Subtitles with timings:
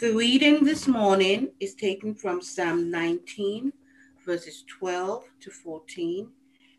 [0.00, 3.70] The reading this morning is taken from Psalm 19,
[4.24, 6.26] verses 12 to 14,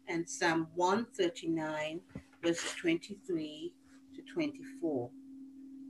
[0.07, 1.99] and Psalm 139,
[2.41, 3.73] verses 23
[4.15, 5.11] to 24.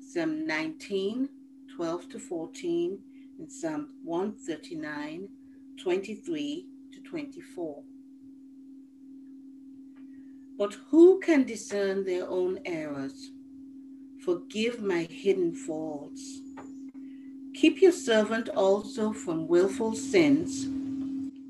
[0.01, 1.29] Psalm 19,
[1.73, 2.99] 12 to 14,
[3.39, 5.29] and Psalm 139,
[5.81, 7.83] 23 to 24.
[10.57, 13.31] But who can discern their own errors?
[14.25, 16.41] Forgive my hidden faults.
[17.61, 20.65] Keep your servant also from willful sins.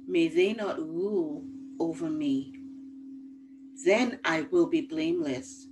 [0.05, 1.41] May they not rule
[1.79, 2.53] over me.
[3.85, 5.67] Then I will be blameless,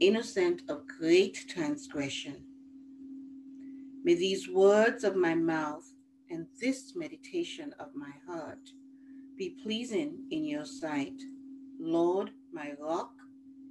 [0.00, 2.42] innocent of great transgression.
[4.02, 5.88] May these words of my mouth
[6.30, 8.72] and this meditation of my heart
[9.38, 11.22] be pleasing in your sight,
[11.78, 13.12] Lord, my rock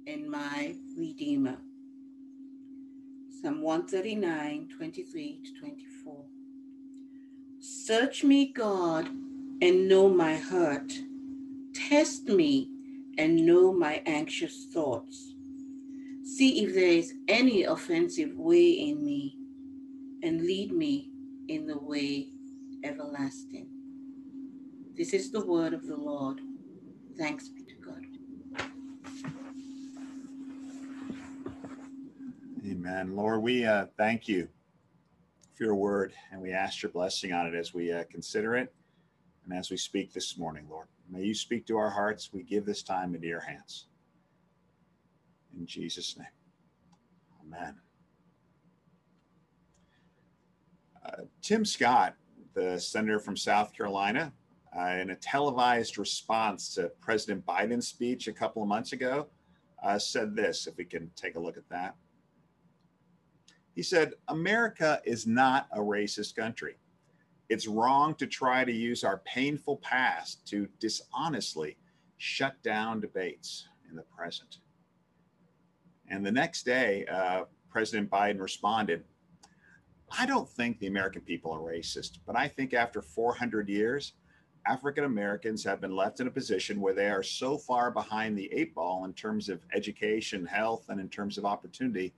[0.06, 1.58] and my redeemer.
[3.46, 6.24] Psalm 139, 23 to 24.
[7.60, 9.06] Search me, God,
[9.62, 10.92] and know my heart.
[11.72, 12.68] Test me
[13.18, 15.32] and know my anxious thoughts.
[16.24, 19.36] See if there is any offensive way in me,
[20.24, 21.12] and lead me
[21.46, 22.30] in the way
[22.82, 23.68] everlasting.
[24.96, 26.40] This is the word of the Lord.
[27.16, 27.48] Thanks
[32.86, 33.16] Amen.
[33.16, 34.46] Lord, we uh, thank you
[35.54, 38.72] for your word and we ask your blessing on it as we uh, consider it
[39.44, 40.86] and as we speak this morning, Lord.
[41.10, 42.30] May you speak to our hearts.
[42.32, 43.86] We give this time into your hands.
[45.58, 46.28] In Jesus' name.
[47.44, 47.74] Amen.
[51.04, 52.14] Uh, Tim Scott,
[52.54, 54.32] the senator from South Carolina,
[54.78, 59.26] uh, in a televised response to President Biden's speech a couple of months ago,
[59.82, 61.96] uh, said this, if we can take a look at that.
[63.76, 66.76] He said, America is not a racist country.
[67.50, 71.76] It's wrong to try to use our painful past to dishonestly
[72.16, 74.58] shut down debates in the present.
[76.08, 79.04] And the next day, uh, President Biden responded,
[80.18, 84.14] I don't think the American people are racist, but I think after 400 years,
[84.66, 88.50] African Americans have been left in a position where they are so far behind the
[88.54, 92.14] eight ball in terms of education, health, and in terms of opportunity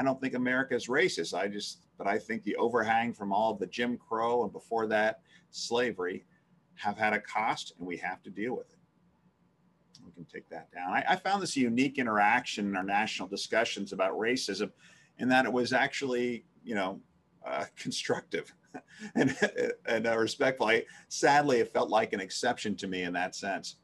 [0.00, 1.34] I don't think America is racist.
[1.34, 4.86] I just, but I think the overhang from all of the Jim Crow and before
[4.86, 6.24] that slavery
[6.76, 8.78] have had a cost and we have to deal with it.
[10.02, 10.90] We can take that down.
[10.90, 14.70] I, I found this a unique interaction in our national discussions about racism
[15.18, 16.98] in that it was actually, you know,
[17.46, 18.54] uh, constructive
[19.14, 19.36] and,
[19.84, 20.68] and uh, respectful.
[20.68, 23.76] I, sadly, it felt like an exception to me in that sense.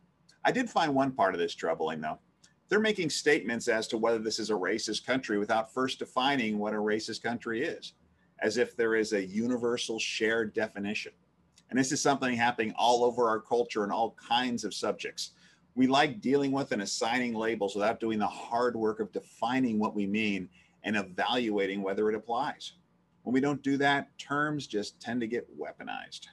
[0.47, 2.21] I did find one part of this troubling, though
[2.69, 6.75] they're making statements as to whether this is a racist country without first defining what
[6.75, 7.93] a racist country is,
[8.41, 11.12] as if there is a universal shared definition.
[11.71, 15.32] And this is something happening all over our culture in all kinds of subjects.
[15.75, 19.94] We like dealing with and assigning labels without doing the hard work of defining what
[19.94, 20.48] we mean
[20.84, 22.72] and evaluating whether it applies.
[23.22, 26.27] When we don't do that, terms just tend to get weaponized.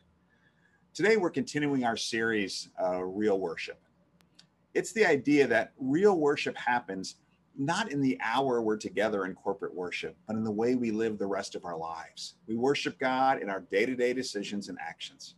[0.94, 3.82] Today, we're continuing our series, uh, Real Worship
[4.74, 7.16] it's the idea that real worship happens
[7.56, 11.20] not in the hour we're together in corporate worship, but in the way we live
[11.20, 12.36] the rest of our lives.
[12.48, 15.36] We worship God in our day to day decisions and actions.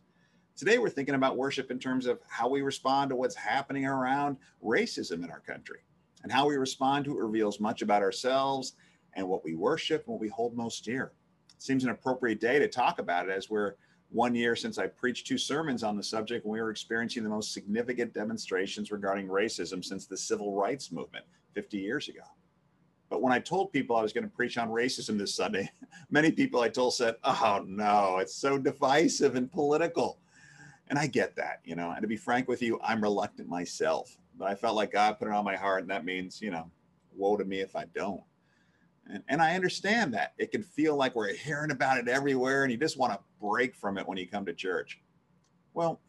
[0.56, 4.38] Today, we're thinking about worship in terms of how we respond to what's happening around
[4.64, 5.80] racism in our country.
[6.22, 8.72] And how we respond to it reveals much about ourselves
[9.12, 11.12] and what we worship and what we hold most dear.
[11.54, 13.74] It seems an appropriate day to talk about it as we're
[14.10, 17.28] one year since I preached two sermons on the subject, and we were experiencing the
[17.28, 21.24] most significant demonstrations regarding racism since the civil rights movement
[21.54, 22.22] 50 years ago.
[23.08, 25.70] But when I told people I was going to preach on racism this Sunday,
[26.10, 30.18] many people I told said, Oh, no, it's so divisive and political.
[30.88, 34.16] And I get that, you know, and to be frank with you, I'm reluctant myself,
[34.38, 36.70] but I felt like God put it on my heart, and that means, you know,
[37.16, 38.22] woe to me if I don't.
[39.08, 42.72] And, and I understand that it can feel like we're hearing about it everywhere and
[42.72, 45.00] you just want to break from it when you come to church.
[45.74, 46.00] Well,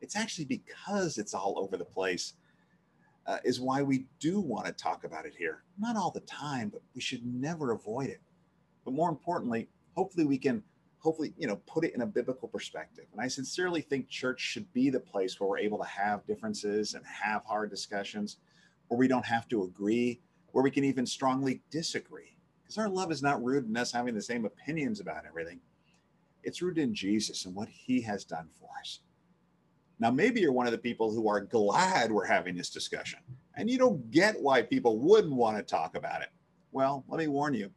[0.00, 2.34] it's actually because it's all over the place
[3.26, 5.62] uh, is why we do want to talk about it here.
[5.78, 8.20] Not all the time, but we should never avoid it.
[8.84, 10.62] But more importantly, hopefully we can
[10.98, 14.72] hopefully you know put it in a biblical perspective and i sincerely think church should
[14.72, 18.38] be the place where we're able to have differences and have hard discussions
[18.88, 20.18] where we don't have to agree
[20.54, 22.36] where we can even strongly disagree.
[22.62, 25.58] Because our love is not rooted in us having the same opinions about everything.
[26.44, 29.00] It's rooted in Jesus and what he has done for us.
[29.98, 33.20] Now, maybe you're one of the people who are glad we're having this discussion
[33.56, 36.28] and you don't get why people wouldn't want to talk about it.
[36.72, 37.70] Well, let me warn you,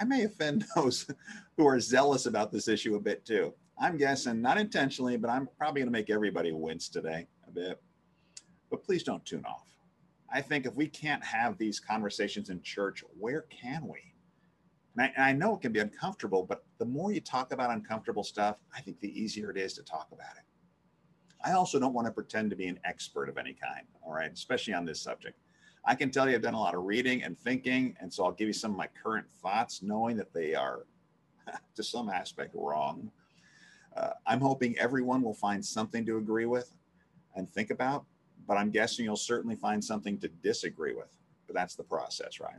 [0.00, 1.06] I may offend those
[1.56, 3.54] who are zealous about this issue a bit too.
[3.80, 7.80] I'm guessing, not intentionally, but I'm probably going to make everybody wince today a bit.
[8.70, 9.68] But please don't tune off.
[10.32, 14.07] I think if we can't have these conversations in church, where can we?
[14.98, 18.24] And I, I, know it can be uncomfortable, but the more you talk about uncomfortable
[18.24, 20.42] stuff, I think the easier it is to talk about it.
[21.44, 24.32] I also don't want to pretend to be an expert of any kind, all right,
[24.32, 25.38] especially on this subject.
[25.84, 28.32] I can tell you I've done a lot of reading and thinking, and so I'll
[28.32, 30.84] give you some of my current thoughts, knowing that they are
[31.76, 33.12] to some aspect wrong.
[33.96, 36.72] Uh, I'm hoping everyone will find something to agree with
[37.36, 38.04] and think about,
[38.48, 41.14] but I'm guessing you'll certainly find something to disagree with.
[41.46, 42.58] But that's the process, right?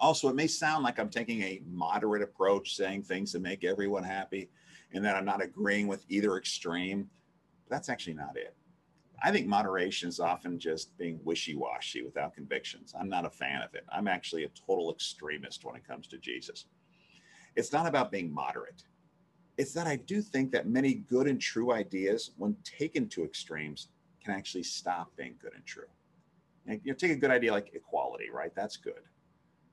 [0.00, 4.04] Also, it may sound like I'm taking a moderate approach, saying things to make everyone
[4.04, 4.50] happy,
[4.92, 7.08] and that I'm not agreeing with either extreme.
[7.68, 8.54] But that's actually not it.
[9.22, 12.94] I think moderation is often just being wishy washy without convictions.
[12.98, 13.84] I'm not a fan of it.
[13.90, 16.66] I'm actually a total extremist when it comes to Jesus.
[17.56, 18.82] It's not about being moderate,
[19.56, 23.88] it's that I do think that many good and true ideas, when taken to extremes,
[24.22, 25.86] can actually stop being good and true.
[26.66, 28.52] And, you know, take a good idea like equality, right?
[28.54, 29.02] That's good.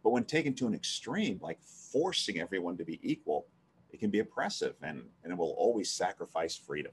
[0.03, 3.45] But when taken to an extreme, like forcing everyone to be equal,
[3.91, 6.91] it can be oppressive and, and it will always sacrifice freedom.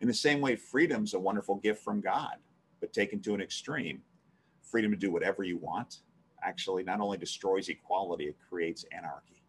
[0.00, 2.36] In the same way, freedom's a wonderful gift from God,
[2.80, 4.02] but taken to an extreme,
[4.62, 6.00] freedom to do whatever you want
[6.42, 9.42] actually not only destroys equality, it creates anarchy.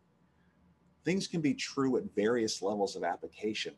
[1.05, 3.73] Things can be true at various levels of application.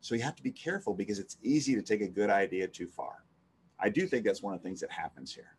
[0.00, 2.88] So you have to be careful because it's easy to take a good idea too
[2.88, 3.24] far.
[3.78, 5.56] I do think that's one of the things that happens here.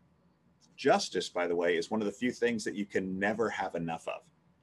[0.75, 3.75] Justice, by the way, is one of the few things that you can never have
[3.75, 4.21] enough of.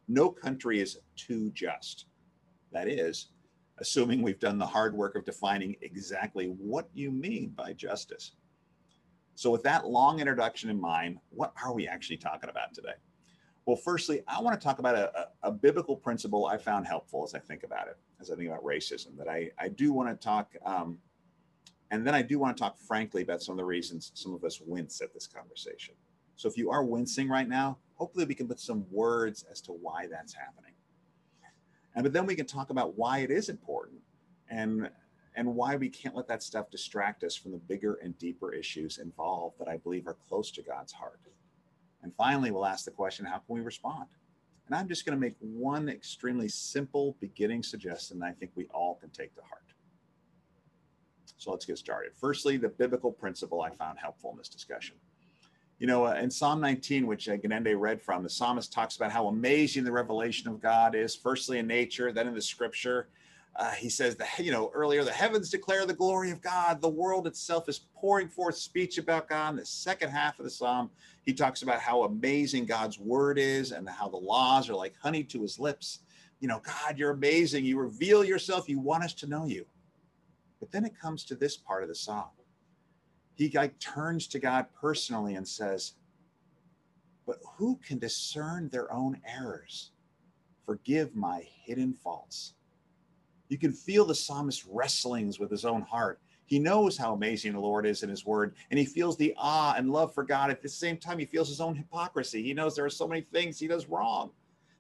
[0.09, 2.07] No country is too just.
[2.73, 3.29] That is,
[3.79, 8.33] assuming we've done the hard work of defining exactly what you mean by justice.
[9.35, 12.95] So, with that long introduction in mind, what are we actually talking about today?
[13.67, 17.25] Well, firstly, I want to talk about a, a, a biblical principle I found helpful
[17.25, 20.09] as I think about it, as I think about racism, that I, I do want
[20.09, 20.99] to talk, um,
[21.91, 24.45] and then I do want to talk frankly about some of the reasons some of
[24.45, 25.95] us wince at this conversation.
[26.37, 29.73] So, if you are wincing right now, hopefully we can put some words as to
[29.73, 30.73] why that's happening.
[31.95, 34.01] And but then we can talk about why it is important
[34.49, 34.89] and
[35.37, 38.99] and why we can't let that stuff distract us from the bigger and deeper issues
[38.99, 41.21] involved that I believe are close to God's heart.
[42.03, 44.07] And finally, we'll ask the question, how can we respond?
[44.67, 48.67] And I'm just going to make one extremely simple beginning suggestion that I think we
[48.67, 49.65] all can take to heart.
[51.41, 52.13] So let's get started.
[52.15, 54.95] Firstly, the biblical principle I found helpful in this discussion.
[55.79, 59.11] You know, uh, in Psalm 19, which uh, Genende read from, the psalmist talks about
[59.11, 63.09] how amazing the revelation of God is, firstly in nature, then in the scripture.
[63.57, 66.83] Uh, he says that, you know, earlier, the heavens declare the glory of God.
[66.83, 69.53] The world itself is pouring forth speech about God.
[69.53, 70.91] In the second half of the psalm,
[71.25, 75.25] he talks about how amazing God's word is and how the laws are like honey
[75.25, 76.01] to his lips.
[76.41, 77.65] You know, God, you're amazing.
[77.65, 78.69] You reveal yourself.
[78.69, 79.65] You want us to know you.
[80.61, 82.29] But then it comes to this part of the psalm
[83.41, 85.95] he like turns to God personally and says,
[87.27, 89.93] But who can discern their own errors?
[90.67, 92.53] Forgive my hidden faults.
[93.49, 96.21] You can feel the psalmist wrestlings with his own heart.
[96.45, 99.75] He knows how amazing the Lord is in his word, and he feels the awe
[99.77, 100.51] and love for God.
[100.51, 102.43] At the same time, he feels his own hypocrisy.
[102.43, 104.33] He knows there are so many things he does wrong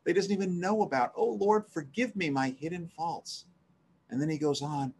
[0.04, 1.12] that he doesn't even know about.
[1.16, 3.46] Oh, Lord, forgive me my hidden faults.
[4.10, 4.92] And then he goes on,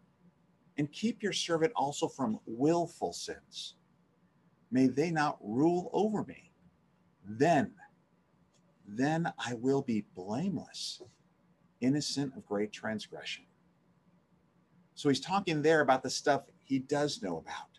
[0.81, 3.75] and keep your servant also from willful sins.
[4.71, 6.53] May they not rule over me.
[7.23, 7.73] Then,
[8.89, 11.03] then I will be blameless,
[11.83, 13.45] innocent of great transgression.
[14.95, 17.79] So he's talking there about the stuff he does know about.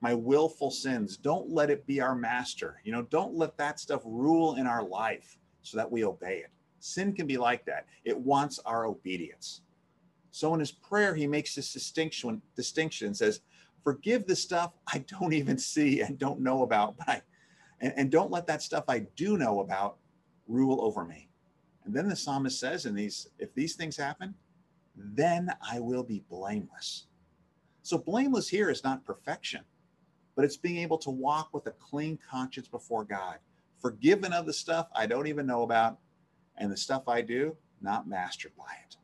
[0.00, 1.16] My willful sins.
[1.16, 2.80] Don't let it be our master.
[2.84, 6.50] You know, don't let that stuff rule in our life so that we obey it.
[6.78, 7.86] Sin can be like that.
[8.04, 9.62] It wants our obedience.
[10.36, 13.40] So in his prayer, he makes this distinction, distinction and says,
[13.82, 17.22] forgive the stuff I don't even see and don't know about, but I,
[17.80, 19.96] and, and don't let that stuff I do know about
[20.46, 21.30] rule over me.
[21.86, 24.34] And then the psalmist says, in these, if these things happen,
[24.94, 27.06] then I will be blameless.
[27.82, 29.62] So blameless here is not perfection,
[30.34, 33.38] but it's being able to walk with a clean conscience before God,
[33.80, 35.96] forgiven of the stuff I don't even know about,
[36.58, 38.98] and the stuff I do, not mastered by it.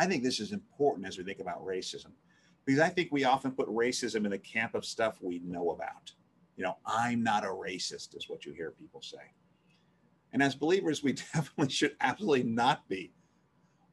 [0.00, 2.12] I think this is important as we think about racism
[2.64, 6.10] because I think we often put racism in the camp of stuff we know about.
[6.56, 9.34] You know, I'm not a racist, is what you hear people say.
[10.32, 13.12] And as believers, we definitely should absolutely not be.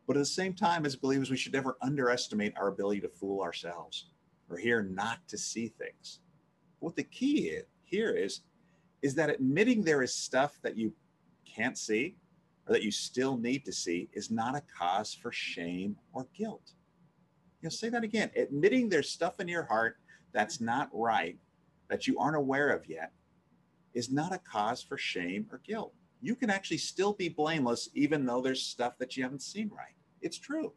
[0.07, 3.41] But at the same time, as believers, we should never underestimate our ability to fool
[3.41, 4.07] ourselves
[4.49, 6.21] or here not to see things.
[6.79, 8.43] What the key here is,
[9.01, 10.93] is that admitting there is stuff that you
[11.43, 12.15] can't see
[12.67, 16.73] or that you still need to see is not a cause for shame or guilt.
[17.61, 18.29] You'll say that again.
[18.35, 19.97] Admitting there's stuff in your heart
[20.33, 21.37] that's not right,
[21.89, 23.11] that you aren't aware of yet,
[23.93, 25.93] is not a cause for shame or guilt.
[26.21, 29.95] You can actually still be blameless even though there's stuff that you haven't seen right.
[30.21, 30.73] It's true.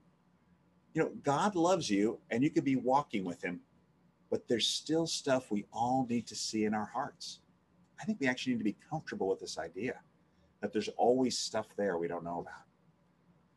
[0.94, 3.60] You know, God loves you and you could be walking with him,
[4.30, 7.40] but there's still stuff we all need to see in our hearts.
[8.00, 10.00] I think we actually need to be comfortable with this idea
[10.60, 12.64] that there's always stuff there we don't know about.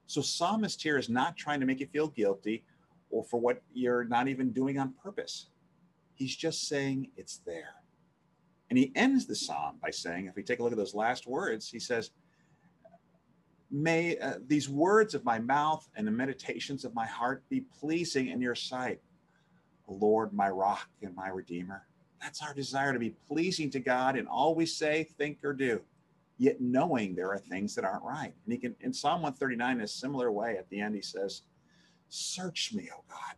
[0.08, 2.64] So, psalmist here is not trying to make you feel guilty
[3.10, 5.48] or for what you're not even doing on purpose.
[6.16, 7.76] He's just saying it's there.
[8.70, 11.28] And he ends the psalm by saying, if we take a look at those last
[11.28, 12.12] words, he says,
[13.70, 18.30] May uh, these words of my mouth and the meditations of my heart be pleasing
[18.30, 19.00] in your sight,
[19.88, 21.88] Lord, my rock and my redeemer.
[22.22, 25.82] That's our desire to be pleasing to God in all we say, think, or do
[26.38, 28.34] yet knowing there are things that aren't right.
[28.46, 31.44] And he can, in Psalm 139, in a similar way, at the end, he says,
[32.10, 33.36] Search me, O God.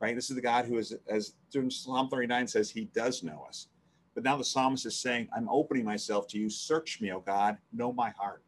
[0.00, 0.14] Right?
[0.14, 3.68] This is the God who is, as during Psalm 39 says, he does know us.
[4.14, 6.50] But now the psalmist is saying, I'm opening myself to you.
[6.50, 7.56] Search me, O God.
[7.72, 8.42] Know my heart.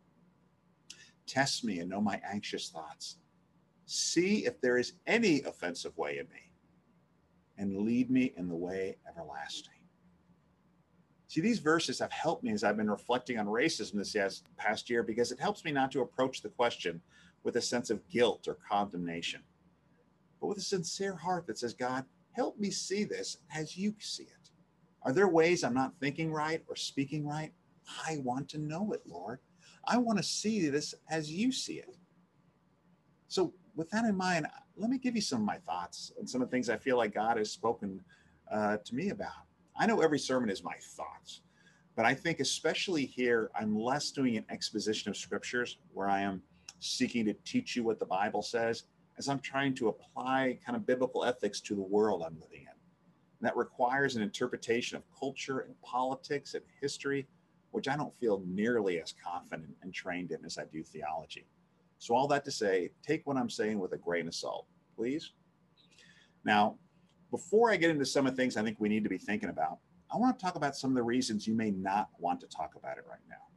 [1.27, 3.17] Test me and know my anxious thoughts.
[3.87, 6.51] See if there is any offensive way in me,
[7.59, 9.74] and lead me in the way everlasting.
[11.35, 15.03] See, these verses have helped me as I've been reflecting on racism this past year
[15.03, 17.01] because it helps me not to approach the question
[17.43, 19.43] with a sense of guilt or condemnation,
[20.41, 24.23] but with a sincere heart that says, God, help me see this as you see
[24.23, 24.51] it.
[25.03, 27.53] Are there ways I'm not thinking right or speaking right?
[28.07, 29.41] I want to know it, Lord.
[29.87, 31.97] I want to see this as you see it.
[33.27, 36.43] So, with that in mind, let me give you some of my thoughts and some
[36.43, 38.05] of the things I feel like God has spoken
[38.53, 39.33] uh, to me about.
[39.77, 41.43] I know every sermon is my thoughts,
[41.97, 46.43] but I think especially here, I'm less doing an exposition of scriptures where I am
[46.81, 48.85] seeking to teach you what the Bible says,
[49.19, 52.69] as I'm trying to apply kind of biblical ethics to the world I'm living in.
[53.41, 57.27] And that requires an interpretation of culture and politics and history,
[57.71, 61.47] which I don't feel nearly as confident and trained in as I do theology.
[61.99, 64.67] So, all that to say, take what I'm saying with a grain of salt,
[64.97, 65.33] please.
[66.45, 66.77] Now,
[67.35, 69.49] before I get into some of the things I think we need to be thinking
[69.49, 72.47] about, I want to talk about some of the reasons you may not want to
[72.47, 73.49] talk about it right now.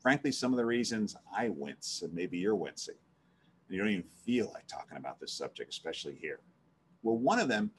[0.00, 2.94] Frankly, some of the reasons I wince, and maybe you're wincing,
[3.66, 6.38] and you don't even feel like talking about this subject, especially here.
[7.02, 7.72] Well, one of them,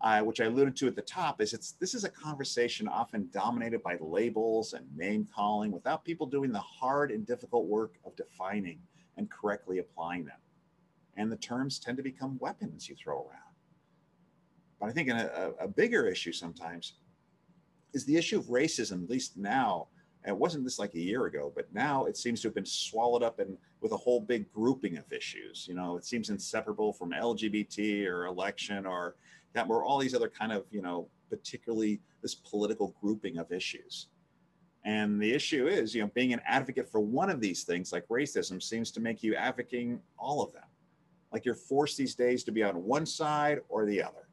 [0.00, 3.28] uh, which I alluded to at the top, is it's this is a conversation often
[3.30, 8.16] dominated by labels and name calling without people doing the hard and difficult work of
[8.16, 8.78] defining
[9.18, 10.40] and correctly applying them.
[11.18, 13.43] And the terms tend to become weapons you throw around.
[14.84, 16.96] But I think a, a bigger issue sometimes
[17.94, 19.88] is the issue of racism, at least now.
[20.22, 22.66] And it wasn't this like a year ago, but now it seems to have been
[22.66, 25.66] swallowed up in with a whole big grouping of issues.
[25.66, 29.16] You know, it seems inseparable from LGBT or election or
[29.54, 34.08] that or all these other kind of, you know, particularly this political grouping of issues.
[34.84, 38.06] And the issue is, you know, being an advocate for one of these things, like
[38.08, 40.68] racism, seems to make you advocating all of them.
[41.32, 44.23] Like you're forced these days to be on one side or the other.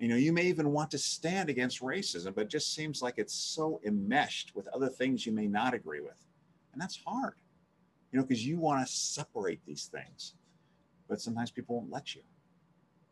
[0.00, 3.18] You know, you may even want to stand against racism, but it just seems like
[3.18, 6.26] it's so enmeshed with other things you may not agree with.
[6.72, 7.34] And that's hard,
[8.10, 10.36] you know, because you want to separate these things,
[11.06, 12.22] but sometimes people won't let you.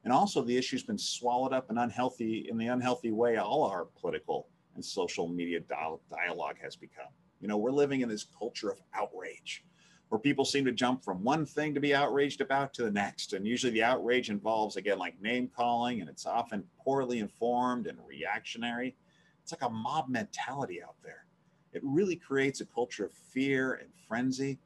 [0.04, 3.84] And also, the issue's been swallowed up and unhealthy in the unhealthy way all our
[4.00, 5.60] political and social media
[6.08, 7.12] dialogue has become.
[7.42, 9.62] You know, we're living in this culture of outrage
[10.08, 13.34] where people seem to jump from one thing to be outraged about to the next.
[13.34, 17.98] And usually the outrage involves, again, like name calling, and it's often poorly informed and
[18.06, 18.96] reactionary.
[19.42, 21.26] It's like a mob mentality out there.
[21.72, 24.58] It really creates a culture of fear and frenzy.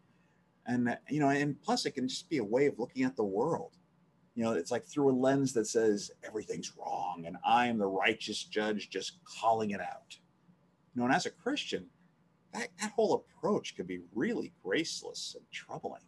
[0.66, 3.16] And, uh, you know, and plus it can just be a way of looking at
[3.16, 3.72] the world.
[4.36, 7.86] You know, it's like through a lens that says everything's wrong and I am the
[7.86, 10.16] righteous judge just calling it out.
[10.94, 11.86] You know, and as a Christian,
[12.52, 16.02] that, that whole approach could be really graceless and troubling.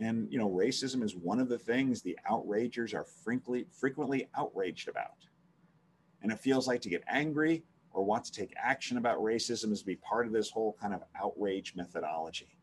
[0.00, 4.88] And, you know, racism is one of the things the outragers are frequently, frequently outraged
[4.88, 5.26] about.
[6.22, 9.80] And it feels like to get angry or want to take action about racism is
[9.80, 12.58] to be part of this whole kind of outrage methodology.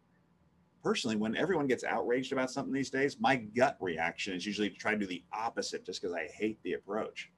[0.83, 4.75] Personally, when everyone gets outraged about something these days, my gut reaction is usually to
[4.75, 7.31] try to do the opposite just because I hate the approach.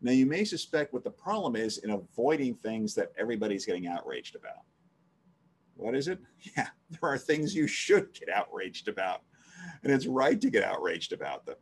[0.00, 4.36] Now, you may suspect what the problem is in avoiding things that everybody's getting outraged
[4.36, 4.64] about.
[5.76, 6.18] What is it?
[6.56, 9.22] Yeah, there are things you should get outraged about,
[9.82, 11.56] and it's right to get outraged about them.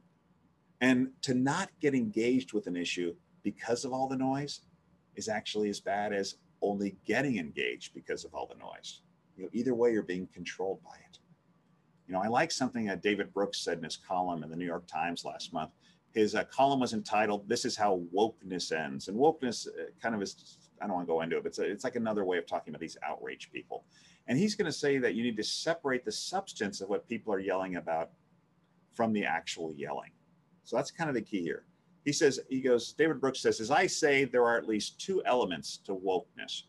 [0.81, 4.61] And to not get engaged with an issue because of all the noise
[5.15, 9.01] is actually as bad as only getting engaged because of all the noise.
[9.37, 11.19] You know, either way, you're being controlled by it.
[12.07, 14.67] You know, I like something that David Brooks said in his column in the New
[14.67, 15.71] York Times last month.
[16.17, 20.23] His uh, column was entitled "This is how wokeness ends," and wokeness uh, kind of
[20.23, 20.59] is.
[20.81, 22.47] I don't want to go into it, but it's, a, it's like another way of
[22.47, 23.85] talking about these outrage people.
[24.27, 27.33] And he's going to say that you need to separate the substance of what people
[27.33, 28.11] are yelling about
[28.93, 30.11] from the actual yelling.
[30.65, 31.65] So that's kind of the key here.
[32.05, 35.23] He says, he goes, David Brooks says, as I say, there are at least two
[35.25, 36.65] elements to wokeness.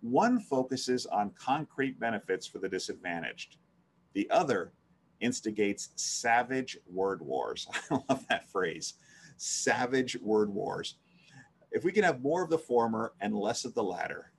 [0.00, 3.56] One focuses on concrete benefits for the disadvantaged.
[4.14, 4.72] The other
[5.20, 7.66] instigates savage word wars.
[7.90, 8.94] I love that phrase
[9.36, 10.96] savage word wars.
[11.70, 14.32] If we can have more of the former and less of the latter,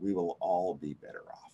[0.00, 1.52] we will all be better off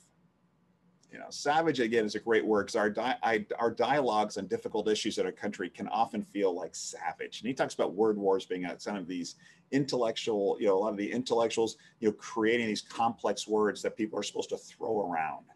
[1.13, 4.47] you know, savage again is a great word because our di- I, our dialogues on
[4.47, 7.41] difficult issues in our country can often feel like savage.
[7.41, 9.37] And he talks about word wars being a, some of these
[9.71, 13.97] intellectual, you know, a lot of the intellectuals, you know, creating these complex words that
[13.97, 15.47] people are supposed to throw around.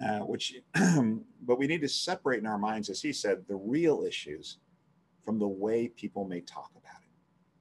[0.00, 0.54] Uh, which,
[1.42, 4.58] but we need to separate in our minds, as he said, the real issues
[5.24, 7.10] from the way people may talk about it.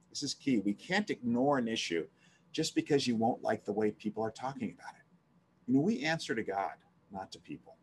[0.09, 0.59] This is key.
[0.59, 2.07] We can't ignore an issue
[2.51, 5.05] just because you won't like the way people are talking about it.
[5.67, 6.73] You know, we answer to God
[7.11, 7.75] not to people.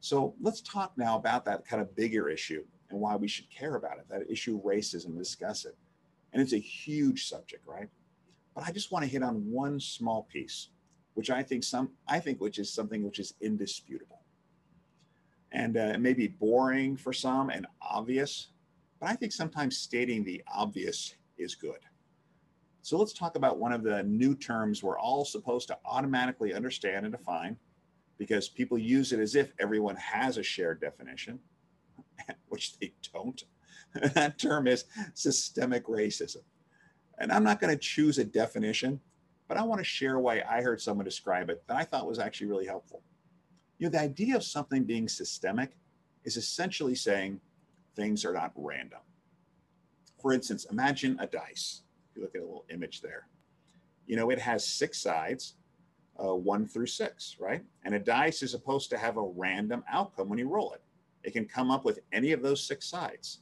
[0.00, 3.76] So let's talk now about that kind of bigger issue and why we should care
[3.76, 5.76] about it, that issue racism, discuss it.
[6.32, 7.88] And it's a huge subject, right?
[8.54, 10.68] But I just want to hit on one small piece,
[11.20, 14.22] which I think some I think which is something which is indisputable.
[15.52, 18.52] And uh, it may be boring for some and obvious,
[18.98, 21.80] but I think sometimes stating the obvious is good.
[22.80, 27.04] So let's talk about one of the new terms we're all supposed to automatically understand
[27.04, 27.58] and define
[28.16, 31.38] because people use it as if everyone has a shared definition,
[32.48, 33.44] which they don't.
[34.14, 36.44] that term is systemic racism.
[37.18, 39.00] And I'm not going to choose a definition,
[39.50, 42.20] but I want to share why I heard someone describe it that I thought was
[42.20, 43.02] actually really helpful.
[43.78, 45.72] You know, the idea of something being systemic
[46.22, 47.40] is essentially saying
[47.96, 49.00] things are not random.
[50.22, 51.82] For instance, imagine a dice.
[52.08, 53.26] If you look at a little image there,
[54.06, 55.56] you know, it has six sides
[56.24, 57.64] uh, one through six, right?
[57.82, 60.82] And a dice is supposed to have a random outcome when you roll it.
[61.24, 63.40] It can come up with any of those six sides.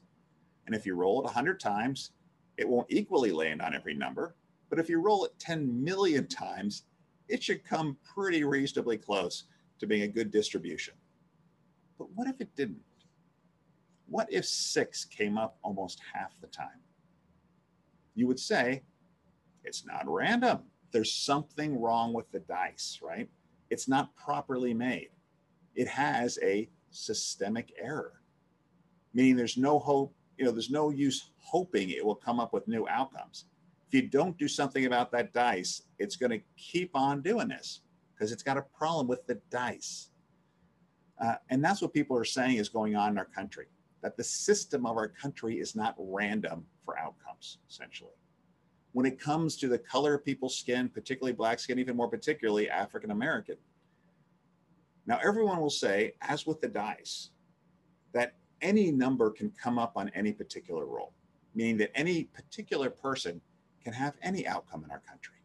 [0.64, 2.12] And if you roll it 100 times,
[2.56, 4.36] it won't equally land on every number.
[4.70, 6.84] But if you roll it 10 million times,
[7.28, 9.44] it should come pretty reasonably close
[9.80, 10.94] to being a good distribution.
[11.98, 12.80] But what if it didn't?
[14.06, 16.80] What if six came up almost half the time?
[18.14, 18.82] You would say,
[19.64, 20.60] it's not random
[20.92, 23.28] there's something wrong with the dice, right?
[23.70, 25.10] It's not properly made.
[25.74, 28.14] It has a systemic error,
[29.12, 32.66] meaning there's no hope, you know, there's no use hoping it will come up with
[32.68, 33.46] new outcomes.
[33.88, 37.80] If you don't do something about that dice, it's going to keep on doing this
[38.14, 40.10] because it's got a problem with the dice.
[41.20, 43.66] Uh, and that's what people are saying is going on in our country
[44.02, 48.12] that the system of our country is not random for outcomes, essentially
[48.92, 52.68] when it comes to the color of people's skin, particularly black skin, even more particularly
[52.68, 53.56] African American.
[55.06, 57.30] Now, everyone will say, as with the dice,
[58.12, 61.12] that any number can come up on any particular roll,
[61.54, 63.40] meaning that any particular person
[63.88, 65.36] can have any outcome in our country.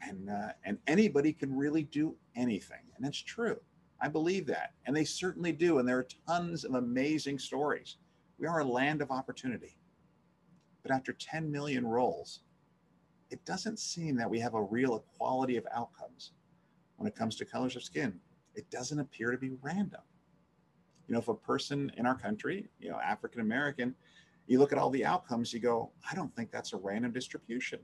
[0.00, 2.80] And, uh, and anybody can really do anything.
[2.96, 3.60] And it's true.
[4.00, 4.72] I believe that.
[4.86, 5.78] And they certainly do.
[5.78, 7.98] And there are tons of amazing stories.
[8.38, 9.76] We are a land of opportunity.
[10.82, 12.40] But after 10 million rolls,
[13.30, 16.32] it doesn't seem that we have a real equality of outcomes
[16.96, 18.18] when it comes to colors of skin.
[18.54, 20.02] It doesn't appear to be random.
[21.06, 23.94] You know, if a person in our country, you know, African American,
[24.46, 27.80] you look at all the outcomes, you go, I don't think that's a random distribution.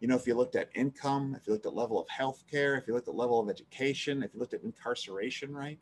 [0.00, 2.76] You know, if you looked at income, if you looked at level of health care,
[2.76, 5.78] if you looked at level of education, if you looked at incarceration rate,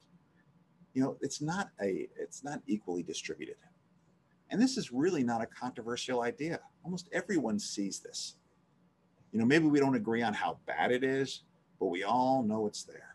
[0.93, 3.57] you know, it's not a it's not equally distributed.
[4.51, 6.61] And this is really not a controversial idea.
[6.85, 8.37] Almost everyone sees this.
[9.33, 11.45] You know, maybe we don't agree on how bad it is,
[11.79, 13.10] but we all know it's there.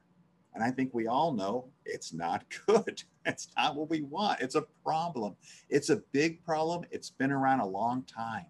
[0.56, 3.04] And I think we all know it's not good.
[3.26, 4.42] It's not what we want.
[4.42, 5.36] It's a problem.
[5.70, 6.86] It's a big problem.
[6.92, 8.46] It's been around a long time.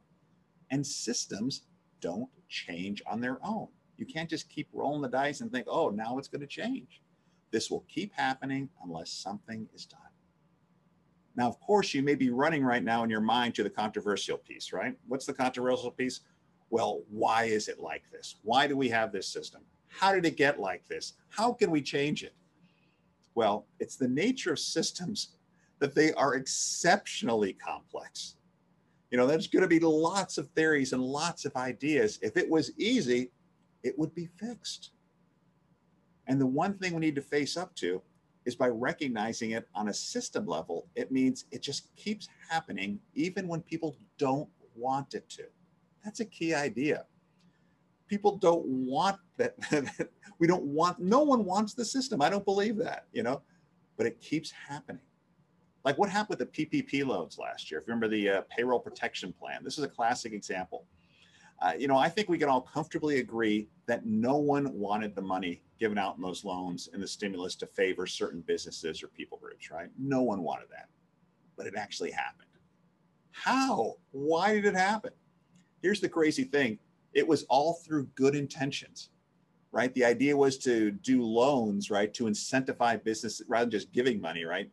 [0.72, 1.64] And systems
[2.02, 3.68] don't change on their own.
[3.98, 7.02] You can't just keep rolling the dice and think, oh, now it's going to change.
[7.52, 10.00] This will keep happening unless something is done.
[11.36, 14.38] Now, of course, you may be running right now in your mind to the controversial
[14.38, 14.96] piece, right?
[15.08, 16.22] What's the controversial piece?
[16.70, 18.36] well, why is it like this?
[18.44, 19.62] Why do we have this system?
[20.00, 21.14] How did it get like this?
[21.30, 22.36] How can we change it?
[23.34, 25.36] Well, it's the nature of systems
[25.80, 28.36] that they are exceptionally complex.
[29.12, 32.20] You know, there's going to be lots of theories and lots of ideas.
[32.22, 33.32] If it was easy,
[33.84, 34.92] it would be fixed.
[36.28, 38.02] And the one thing we need to face up to
[38.46, 43.48] is by recognizing it on a system level, it means it just keeps happening even
[43.48, 45.44] when people don't want it to.
[46.04, 47.06] That's a key idea.
[48.08, 49.56] People don't want that.
[50.40, 52.22] we don't want, no one wants the system.
[52.22, 53.42] I don't believe that, you know,
[53.98, 55.02] but it keeps happening.
[55.84, 57.80] Like what happened with the PPP loans last year?
[57.80, 60.86] If you remember the uh, payroll protection plan, this is a classic example.
[61.62, 65.22] Uh, you know, I think we can all comfortably agree that no one wanted the
[65.22, 69.38] money given out in those loans and the stimulus to favor certain businesses or people
[69.38, 69.90] groups, right?
[69.98, 70.90] No one wanted that,
[71.56, 72.50] but it actually happened.
[73.32, 73.96] How?
[74.12, 75.12] Why did it happen?
[75.82, 76.80] Here's the crazy thing
[77.16, 79.10] it was all through good intentions,
[79.72, 79.94] right?
[79.96, 84.44] The idea was to do loans, right, to incentivize business rather than just giving money,
[84.44, 84.70] right?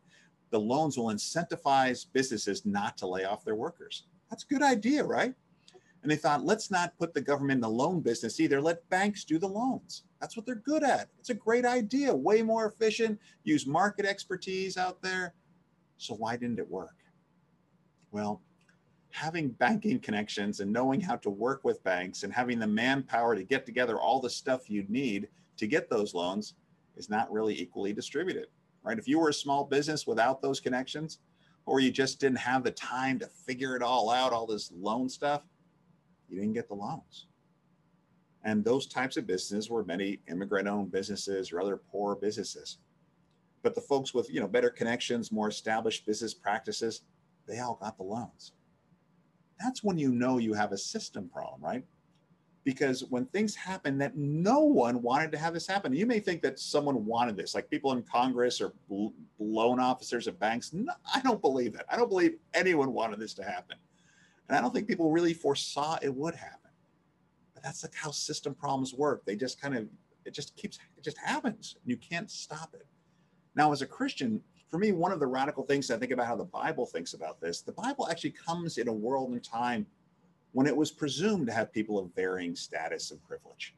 [0.50, 4.05] The loans will incentivize businesses not to lay off their workers.
[4.28, 5.35] That's a good idea, right?
[6.02, 8.61] And they thought, let's not put the government in the loan business either.
[8.61, 10.02] Let banks do the loans.
[10.20, 11.09] That's what they're good at.
[11.20, 15.35] It's a great idea, way more efficient, use market expertise out there.
[15.98, 16.96] So why didn't it work?
[18.11, 18.42] Well,
[19.12, 23.44] having banking connections and knowing how to work with banks and having the manpower to
[23.44, 26.55] get together all the stuff you need to get those loans
[26.96, 28.46] is not really equally distributed,
[28.83, 28.98] right?
[28.98, 31.18] If you were a small business without those connections,
[31.66, 35.09] or you just didn't have the time to figure it all out, all this loan
[35.09, 35.42] stuff,
[36.29, 37.27] you didn't get the loans.
[38.44, 42.79] And those types of businesses were many immigrant owned businesses or other poor businesses.
[43.62, 47.03] But the folks with you know better connections, more established business practices,
[47.46, 48.53] they all got the loans.
[49.62, 51.85] That's when you know you have a system problem, right?
[52.64, 56.42] Because when things happen that no one wanted to have this happen, you may think
[56.42, 58.72] that someone wanted this, like people in Congress or
[59.38, 60.72] loan officers of banks.
[60.72, 61.87] No, I don't believe that.
[61.90, 63.77] I don't believe anyone wanted this to happen.
[64.48, 66.70] And I don't think people really foresaw it would happen.
[67.55, 69.25] But that's like how system problems work.
[69.25, 69.88] They just kind of,
[70.25, 71.77] it just keeps, it just happens.
[71.85, 72.87] You can't stop it.
[73.55, 74.40] Now, as a Christian,
[74.73, 77.39] for me, one of the radical things I think about how the Bible thinks about
[77.43, 79.87] this, the Bible actually comes in a world and time
[80.53, 83.75] when it was presumed to have people of varying status and privilege,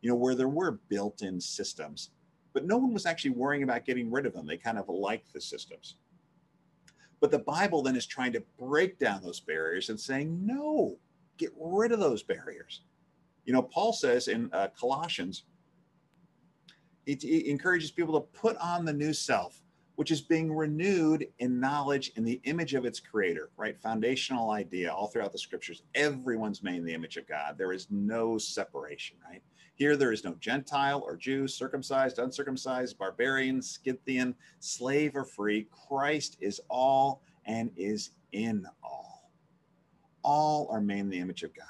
[0.00, 2.12] you know, where there were built in systems,
[2.54, 4.46] but no one was actually worrying about getting rid of them.
[4.46, 5.96] They kind of liked the systems.
[7.20, 10.96] But the Bible then is trying to break down those barriers and saying, no,
[11.36, 12.80] get rid of those barriers.
[13.44, 15.44] You know, Paul says in uh, Colossians,
[17.04, 19.62] it encourages people to put on the new self,
[19.98, 23.76] which is being renewed in knowledge in the image of its creator, right?
[23.82, 25.82] Foundational idea all throughout the scriptures.
[25.96, 27.56] Everyone's made in the image of God.
[27.58, 29.42] There is no separation, right?
[29.74, 35.66] Here, there is no Gentile or Jew, circumcised, uncircumcised, barbarian, Scythian, slave or free.
[35.88, 39.32] Christ is all and is in all.
[40.22, 41.66] All are made in the image of God.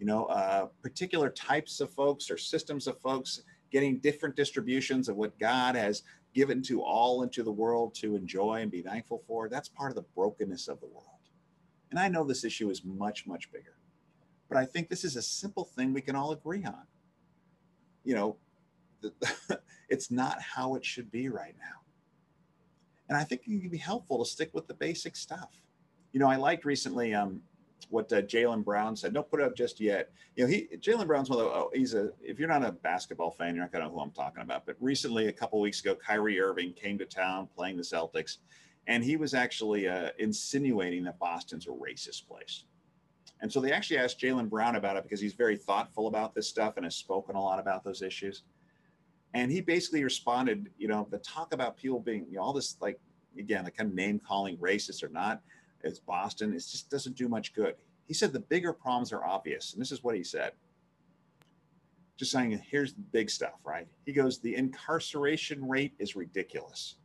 [0.00, 5.14] You know, uh, particular types of folks or systems of folks getting different distributions of
[5.14, 6.02] what God has
[6.34, 9.48] given to all into the world to enjoy and be thankful for.
[9.48, 11.06] That's part of the brokenness of the world.
[11.90, 13.76] And I know this issue is much, much bigger.
[14.48, 16.86] But I think this is a simple thing we can all agree on.
[18.02, 18.36] You know,
[19.88, 21.80] it's not how it should be right now.
[23.08, 25.50] And I think it can be helpful to stick with the basic stuff.
[26.12, 27.42] You know, I liked recently um,
[27.90, 29.14] what uh, Jaylen Brown said.
[29.14, 30.10] Don't put it up just yet.
[30.36, 32.10] You know, he Jaylen Brown's one of the, oh, he's a.
[32.22, 34.66] If you're not a basketball fan, you're not gonna know who I'm talking about.
[34.66, 38.38] But recently, a couple weeks ago, Kyrie Irving came to town playing the Celtics,
[38.86, 42.64] and he was actually uh, insinuating that Boston's a racist place.
[43.40, 46.48] And so they actually asked Jaylen Brown about it because he's very thoughtful about this
[46.48, 48.44] stuff and has spoken a lot about those issues.
[49.34, 52.76] And he basically responded, you know, the talk about people being, you know, all this
[52.80, 53.00] like,
[53.38, 55.42] again, the kind of name calling racist or not,
[55.84, 57.74] as Boston, it just doesn't do much good.
[58.06, 59.72] He said the bigger problems are obvious.
[59.72, 60.52] And this is what he said.
[62.16, 63.88] Just saying, here's the big stuff, right?
[64.06, 66.96] He goes, the incarceration rate is ridiculous.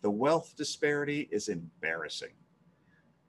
[0.00, 2.32] The wealth disparity is embarrassing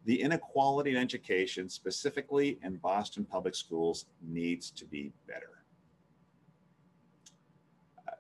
[0.05, 5.63] the inequality in education, specifically in Boston public schools, needs to be better.
[8.07, 8.15] Uh,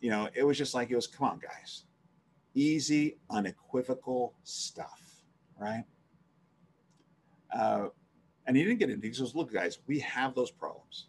[0.00, 1.84] you know, it was just like, it was, come on, guys.
[2.54, 5.00] Easy, unequivocal stuff,
[5.58, 5.84] right?
[7.52, 7.88] Uh,
[8.46, 11.06] and he didn't get into He says, look, guys, we have those problems.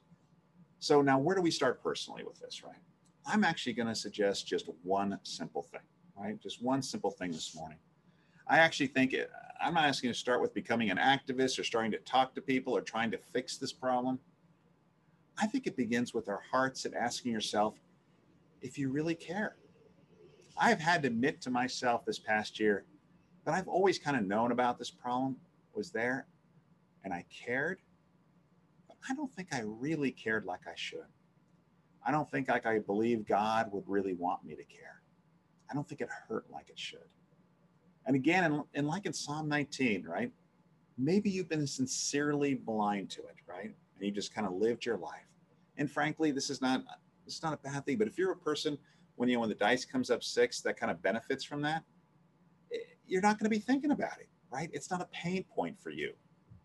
[0.80, 2.76] So now where do we start personally with this, right?
[3.26, 5.82] I'm actually going to suggest just one simple thing,
[6.18, 6.40] right?
[6.40, 7.80] Just one simple thing this morning.
[8.48, 11.64] I actually think it, I'm not asking you to start with becoming an activist or
[11.64, 14.20] starting to talk to people or trying to fix this problem.
[15.42, 17.76] I think it begins with our hearts and asking yourself
[18.62, 19.56] if you really care.
[20.58, 22.86] I've had to admit to myself this past year
[23.46, 25.38] that I've always kind of known about this problem
[25.74, 26.28] was there
[27.04, 27.80] and I cared,
[28.88, 31.06] but I don't think I really cared like I should.
[32.06, 35.02] I don't think like I believe God would really want me to care.
[35.70, 37.00] I don't think it hurt like it should.
[38.06, 40.32] And again, and, like in Psalm 19, right?
[40.98, 43.74] Maybe you've been sincerely blind to it, right?
[43.98, 45.26] And you just kind of lived your life.
[45.78, 46.84] And frankly, this is not
[47.26, 47.98] this is not a bad thing.
[47.98, 48.78] But if you're a person
[49.16, 51.84] when you know when the dice comes up six that kind of benefits from that,
[53.08, 54.70] you're not going to be thinking about it, right?
[54.74, 56.14] It's not a pain point for you.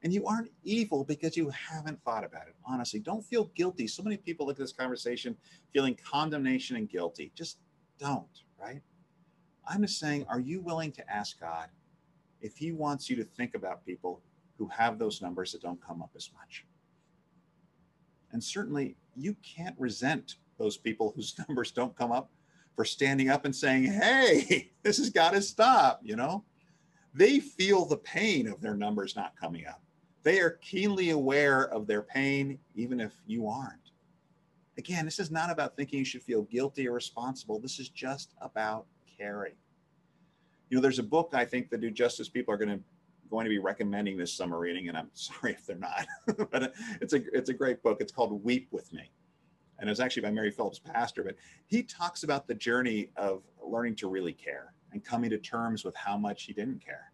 [0.02, 2.54] And you aren't evil because you haven't thought about it.
[2.64, 3.86] Honestly, don't feel guilty.
[3.86, 5.36] So many people look at this conversation
[5.72, 7.32] feeling condemnation and guilty.
[7.34, 7.58] Just
[7.98, 8.80] don't, right?
[9.68, 11.68] I'm just saying, are you willing to ask God
[12.40, 14.22] if He wants you to think about people
[14.56, 16.64] who have those numbers that don't come up as much?
[18.32, 22.30] And certainly, you can't resent those people whose numbers don't come up
[22.80, 26.42] for standing up and saying, hey, this has got to stop, you know?
[27.12, 29.82] They feel the pain of their numbers not coming up.
[30.22, 33.90] They are keenly aware of their pain, even if you aren't.
[34.78, 37.60] Again, this is not about thinking you should feel guilty or responsible.
[37.60, 38.86] This is just about
[39.18, 39.52] caring.
[40.70, 42.82] You know, there's a book I think the New Justice people are going to
[43.28, 46.06] going to be recommending this summer reading, and I'm sorry if they're not,
[46.50, 47.98] but it's a it's a great book.
[48.00, 49.10] It's called Weep with Me,
[49.80, 51.24] and it was actually by Mary Phillips Pastor.
[51.24, 55.84] But he talks about the journey of learning to really care and coming to terms
[55.84, 57.12] with how much he didn't care,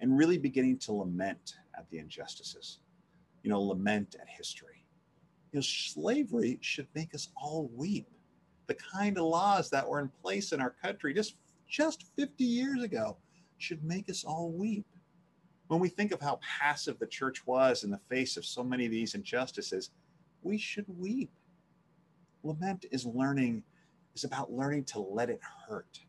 [0.00, 2.78] and really beginning to lament at the injustices,
[3.42, 4.84] you know, lament at history.
[5.52, 8.08] You know, slavery should make us all weep.
[8.66, 11.36] The kind of laws that were in place in our country just,
[11.68, 13.16] just 50 years ago
[13.58, 14.86] should make us all weep.
[15.68, 18.86] When we think of how passive the church was in the face of so many
[18.86, 19.90] of these injustices,
[20.42, 21.30] we should weep.
[22.46, 23.62] Lament is learning,
[24.14, 26.00] is about learning to let it hurt.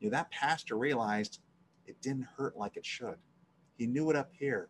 [0.00, 1.40] You know, that pastor realized
[1.86, 3.16] it didn't hurt like it should.
[3.76, 4.68] He knew it up here,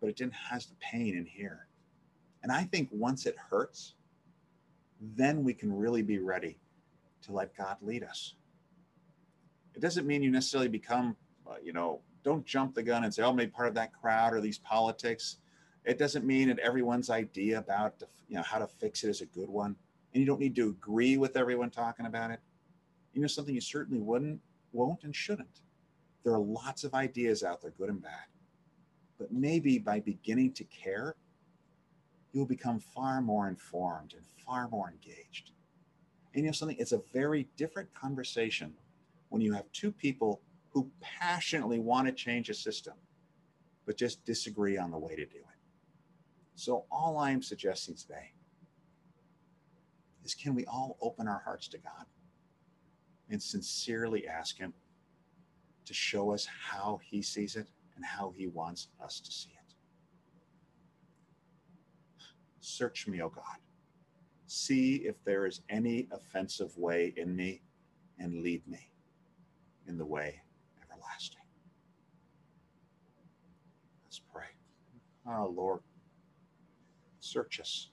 [0.00, 1.66] but it didn't has the pain in here.
[2.42, 3.94] And I think once it hurts,
[5.00, 6.58] then we can really be ready
[7.22, 8.34] to let God lead us.
[9.74, 13.22] It doesn't mean you necessarily become, uh, you know, don't jump the gun and say,
[13.22, 15.38] "Oh, I'm part of that crowd or these politics."
[15.84, 19.26] It doesn't mean that everyone's idea about you know how to fix it is a
[19.26, 19.76] good one,
[20.12, 22.40] and you don't need to agree with everyone talking about it.
[23.12, 24.40] You know something you certainly wouldn't,
[24.72, 25.62] won't, and shouldn't.
[26.22, 28.26] There are lots of ideas out there, good and bad.
[29.18, 31.14] But maybe by beginning to care,
[32.32, 35.52] you'll become far more informed and far more engaged.
[36.34, 36.76] And you know something?
[36.78, 38.74] It's a very different conversation
[39.30, 40.40] when you have two people
[40.70, 42.94] who passionately want to change a system,
[43.86, 45.59] but just disagree on the way to do it.
[46.60, 48.32] So, all I am suggesting today
[50.22, 52.04] is can we all open our hearts to God
[53.30, 54.74] and sincerely ask Him
[55.86, 59.74] to show us how He sees it and how he wants us to see it.
[62.60, 63.56] Search me, O God.
[64.46, 67.62] See if there is any offensive way in me
[68.18, 68.90] and lead me
[69.88, 70.42] in the way
[70.82, 71.40] everlasting.
[74.04, 74.44] Let's pray.
[75.26, 75.80] Oh, Lord,
[77.30, 77.90] search us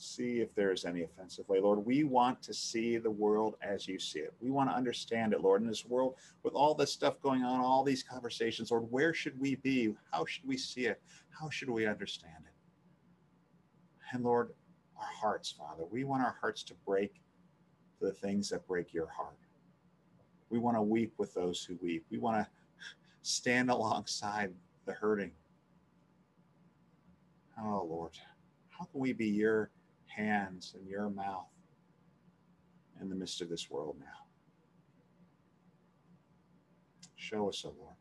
[0.00, 1.60] see if there is any offensive way.
[1.60, 4.32] Lord, we want to see the world as you see it.
[4.40, 7.60] We want to understand it, Lord, in this world with all this stuff going on,
[7.60, 9.94] all these conversations, Lord, where should we be?
[10.10, 11.02] How should we see it?
[11.38, 12.54] How should we understand it?
[14.12, 14.52] And Lord,
[14.96, 17.20] our hearts, Father, we want our hearts to break
[17.98, 19.36] for the things that break your heart.
[20.48, 22.04] We want to weep with those who weep.
[22.10, 22.46] We want to
[23.22, 24.52] stand alongside
[24.86, 25.32] the hurting.
[27.62, 28.12] Oh, Lord,
[28.80, 29.70] how can we be your
[30.06, 31.50] hands and your mouth
[33.02, 34.06] in the midst of this world now.
[37.16, 37.96] Show us, O oh Lord.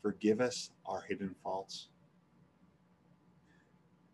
[0.00, 1.88] Forgive us our hidden faults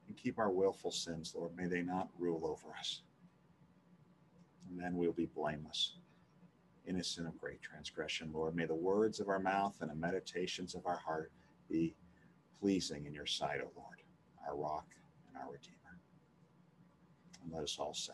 [0.08, 1.56] and keep our willful sins, Lord.
[1.56, 3.02] May they not rule over us.
[4.68, 5.94] And then we'll be blameless,
[6.84, 8.56] innocent of great transgression, Lord.
[8.56, 11.30] May the words of our mouth and the meditations of our heart
[11.70, 11.94] be
[12.60, 14.02] pleasing in your sight, O Lord,
[14.48, 14.86] our rock
[15.50, 15.98] redeemer.
[17.42, 18.12] And let us all say,